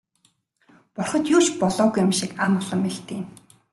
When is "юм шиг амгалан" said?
2.05-2.79